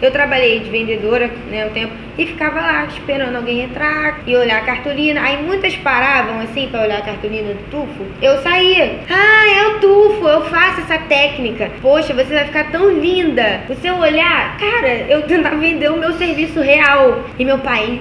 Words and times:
Eu 0.00 0.10
trabalhei 0.10 0.60
de 0.60 0.68
vendedora, 0.68 1.30
né, 1.50 1.66
um 1.66 1.70
tempo, 1.70 1.92
e 2.18 2.26
ficava 2.26 2.60
lá 2.60 2.84
esperando 2.84 3.36
alguém 3.36 3.62
entrar 3.62 4.20
e 4.26 4.36
olhar 4.36 4.58
a 4.58 4.64
cartolina. 4.64 5.20
Aí 5.22 5.42
muitas 5.42 5.74
paravam 5.76 6.40
assim 6.40 6.68
para 6.68 6.82
olhar 6.82 6.98
a 6.98 7.02
cartolina 7.02 7.54
do 7.54 7.70
tufo. 7.70 8.04
Eu 8.20 8.38
saía. 8.42 9.00
Ah, 9.08 9.48
é 9.48 9.66
o 9.68 9.80
tufo, 9.80 10.26
eu 10.26 10.42
faço 10.46 10.82
essa 10.82 10.98
técnica. 10.98 11.70
Poxa, 11.80 12.12
você 12.12 12.34
vai 12.34 12.44
ficar 12.44 12.70
tão 12.70 12.90
linda. 12.90 13.62
O 13.68 13.74
seu 13.76 13.96
olhar, 13.96 14.58
cara, 14.58 15.06
eu 15.08 15.22
tentava 15.22 15.56
vender 15.56 15.90
o 15.90 15.98
meu 15.98 16.12
serviço 16.12 16.60
real. 16.60 17.24
E 17.38 17.44
meu 17.44 17.58
pai 17.58 18.00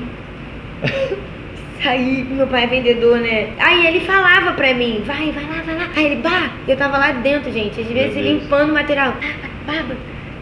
Aí, 1.86 2.24
meu 2.24 2.48
pai 2.48 2.64
é 2.64 2.68
vendedor, 2.68 3.20
né? 3.20 3.50
Aí 3.60 3.86
ele 3.86 4.00
falava 4.00 4.54
pra 4.54 4.74
mim, 4.74 5.04
vai, 5.06 5.32
vai 5.32 5.44
lá, 5.44 5.62
vai 5.64 5.76
lá. 5.76 5.90
Aí 5.96 6.06
ele, 6.06 6.16
bah, 6.16 6.50
eu 6.68 6.76
tava 6.76 6.98
lá 6.98 7.12
dentro, 7.12 7.52
gente, 7.52 7.80
às 7.80 7.88
vezes 7.88 8.18
limpando 8.18 8.72
o 8.72 8.74
material. 8.74 9.14
Baba, 9.68 9.96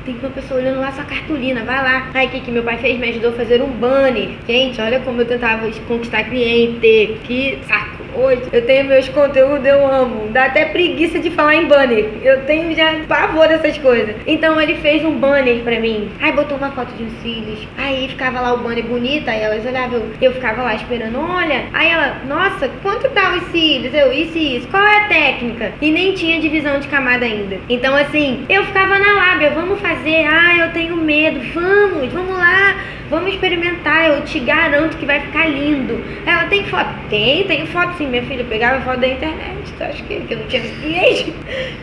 tem 0.05 0.15
uma 0.15 0.29
pessoa 0.29 0.59
olhando 0.59 0.79
lá 0.79 0.91
sua 0.91 1.05
cartolina, 1.05 1.63
vai 1.63 1.81
lá. 1.83 2.09
Aí 2.13 2.27
o 2.27 2.31
que, 2.31 2.41
que 2.41 2.51
meu 2.51 2.63
pai 2.63 2.77
fez? 2.77 2.99
Me 2.99 3.09
ajudou 3.09 3.31
a 3.31 3.33
fazer 3.33 3.61
um 3.61 3.69
banner. 3.69 4.29
Gente, 4.47 4.79
olha 4.81 4.99
como 4.99 5.21
eu 5.21 5.25
tentava 5.25 5.69
conquistar 5.87 6.23
cliente. 6.25 7.19
Que 7.23 7.59
saco. 7.67 7.82
Hoje 8.15 8.41
eu 8.51 8.65
tenho 8.65 8.85
meus 8.85 9.07
conteúdos, 9.09 9.65
eu 9.65 9.85
amo. 9.85 10.29
Dá 10.29 10.45
até 10.45 10.65
preguiça 10.65 11.19
de 11.19 11.31
falar 11.31 11.55
em 11.55 11.67
banner. 11.67 12.09
Eu 12.21 12.41
tenho 12.45 12.73
já 12.75 12.93
pavor 13.07 13.47
dessas 13.47 13.77
coisas. 13.77 14.15
Então 14.27 14.59
ele 14.59 14.75
fez 14.75 15.03
um 15.03 15.11
banner 15.11 15.63
pra 15.63 15.79
mim. 15.79 16.09
Aí 16.21 16.31
botou 16.31 16.57
uma 16.57 16.71
foto 16.71 16.93
de 16.93 17.03
uns 17.03 17.13
cílios. 17.21 17.67
Aí 17.77 18.07
ficava 18.07 18.39
lá 18.39 18.53
o 18.53 18.57
banner 18.57 18.83
bonita. 18.83 19.31
Aí 19.31 19.41
elas 19.41 19.65
olhavam. 19.65 19.99
Eu, 19.99 20.11
eu 20.21 20.33
ficava 20.33 20.61
lá 20.61 20.75
esperando. 20.75 21.19
Olha. 21.19 21.65
Aí 21.73 21.89
ela, 21.89 22.17
nossa, 22.27 22.69
quanto 22.81 23.09
tá 23.09 23.35
os 23.35 23.51
cílios? 23.51 23.93
Eu, 23.93 24.11
isso 24.13 24.37
e 24.37 24.57
isso. 24.57 24.67
Qual 24.67 24.83
é 24.83 25.05
a 25.05 25.07
técnica? 25.07 25.71
E 25.81 25.91
nem 25.91 26.13
tinha 26.13 26.39
divisão 26.39 26.79
de 26.79 26.87
camada 26.87 27.25
ainda. 27.25 27.59
Então 27.69 27.95
assim, 27.95 28.45
eu 28.49 28.63
ficava 28.65 28.99
na 28.99 29.13
lábia. 29.13 29.51
Vamos 29.51 29.79
fazer. 29.79 30.25
Ah, 30.25 30.57
eu 30.57 30.71
tenho 30.71 30.95
medo. 30.97 31.39
Vamos, 31.53 32.11
vamos 32.11 32.37
lá. 32.37 32.75
Vamos 33.13 33.31
experimentar, 33.31 34.09
eu 34.09 34.21
te 34.23 34.39
garanto 34.39 34.97
que 34.97 35.05
vai 35.05 35.19
ficar 35.19 35.45
lindo. 35.45 36.03
Ela 36.25 36.32
tem 36.63 36.69
foto? 36.69 36.89
Tem, 37.09 37.43
tem 37.43 37.65
foto 37.67 37.97
sim, 37.97 38.07
minha 38.07 38.23
filha. 38.23 38.41
Eu 38.41 38.47
pegava 38.47 38.81
foto 38.81 38.99
da 38.99 39.07
internet, 39.07 39.73
tu 39.77 39.83
acha 39.83 40.03
que, 40.03 40.21
que 40.21 40.33
eu 40.33 40.39
não 40.39 40.47
tinha 40.47 40.61
cliente? 40.61 41.33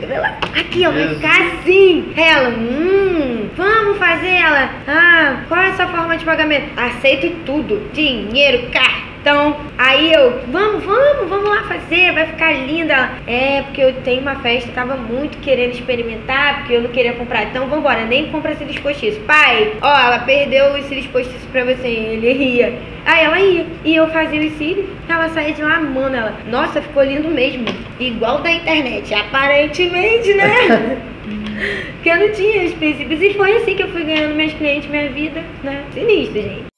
Aqui, 0.59 0.87
ó, 0.87 0.91
vai 0.91 1.09
ficar 1.09 1.41
assim. 1.43 2.13
Ela, 2.17 2.49
hum, 2.51 3.49
vamos 3.57 3.99
fazer 3.99 4.29
ela. 4.29 4.71
Ah, 4.89 5.43
qual 5.49 5.61
é 5.61 5.69
a 5.69 5.75
sua 5.75 5.87
forma 5.89 6.17
de 6.17 6.25
pagamento? 6.25 6.71
Aceito 6.77 7.45
tudo. 7.45 7.91
Dinheiro, 7.93 8.71
cartão 8.71 9.11
então, 9.21 9.55
aí 9.77 10.15
eu, 10.15 10.41
vamos, 10.51 10.83
vamos, 10.83 11.29
vamos 11.29 11.51
lá 11.51 11.65
fazer, 11.65 12.10
linda. 12.53 13.13
É, 13.27 13.63
porque 13.63 13.83
eu 13.83 13.95
tenho 14.03 14.23
uma 14.23 14.37
festa, 14.37 14.71
tava 14.73 14.97
muito 14.97 15.39
querendo 15.39 15.73
experimentar, 15.73 16.59
porque 16.59 16.75
eu 16.75 16.83
não 16.83 16.91
queria 16.91 17.13
comprar. 17.13 17.45
Então, 17.45 17.69
vambora, 17.69 18.05
nem 18.05 18.31
compra 18.31 18.55
cílios 18.55 18.79
postiços. 18.79 19.23
Pai, 19.25 19.73
ó, 19.81 19.99
ela 19.99 20.19
perdeu 20.21 20.75
os 20.75 20.85
cílios 20.87 21.07
postiços 21.07 21.49
pra 21.53 21.65
você. 21.65 21.89
Ele 21.89 22.33
ria. 22.33 22.79
Aí 23.05 23.25
ela 23.25 23.41
ia. 23.41 23.67
E 23.85 23.95
eu 23.95 24.09
fazia 24.09 24.41
os 24.41 24.53
cílios, 24.57 24.87
ela 25.09 25.29
saía 25.29 25.53
de 25.53 25.63
lá 25.63 25.77
amando 25.77 26.17
ela. 26.17 26.37
Nossa, 26.49 26.83
ficou 26.83 27.03
lindo 27.03 27.29
mesmo. 27.29 27.65
Igual 27.99 28.41
da 28.41 28.51
internet, 28.51 29.13
aparentemente, 29.15 30.35
né? 30.35 31.03
que 32.03 32.09
eu 32.09 32.17
não 32.17 32.33
tinha 32.33 32.65
os 32.65 32.75
princípios. 32.75 33.21
E 33.23 33.35
foi 33.35 33.57
assim 33.57 33.75
que 33.75 33.83
eu 33.83 33.89
fui 33.89 34.05
ganhando 34.05 34.35
meus 34.35 34.53
clientes, 34.55 34.89
minha 34.91 35.09
vida, 35.11 35.43
né? 35.63 35.85
Sinistro, 35.93 36.43
gente. 36.43 36.70